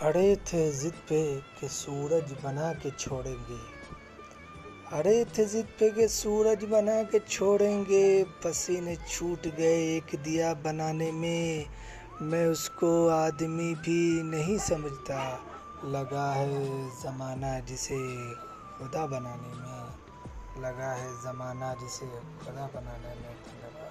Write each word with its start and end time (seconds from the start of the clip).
اڑے 0.00 0.34
تھے 0.44 0.72
ضد 0.72 1.08
پہ 1.08 1.38
کہ 1.60 1.68
سورج 1.70 2.34
بنا 2.42 2.72
کے 2.82 2.90
چھوڑیں 2.96 3.36
گے۔ 3.48 3.56
اڑے 4.92 5.24
تھے 5.32 5.44
ضد 5.44 5.78
پہ 5.78 5.90
کہ 5.90 6.06
سورج 6.06 6.64
بنا 6.70 7.02
کے 7.10 7.18
چھوڑیں 7.28 7.84
گے۔ 7.88 8.24
پسینے 8.42 8.94
چھوٹ 9.06 9.46
گئے 9.56 9.74
ایک 9.74 10.14
دیا 10.24 10.52
بنانے 10.62 11.10
میں۔ 11.10 11.64
میں 12.20 12.46
اس 12.46 12.70
کو 12.70 13.08
آدمی 13.08 13.74
بھی 13.82 14.20
نہیں 14.24 14.58
سمجھتا۔ 14.58 15.36
لگا 15.82 16.34
ہے 16.34 16.86
زمانہ 17.02 17.60
جسے 17.66 17.98
خدا 18.78 19.06
بنانے 19.06 19.52
میں۔ 19.56 19.84
لگا 20.60 20.94
ہے 20.96 21.08
زمانہ 21.22 21.64
جسے 21.82 22.06
خدا 22.44 22.66
بنانے 22.72 23.14
میں۔ 23.22 23.34
لگا 23.62 23.89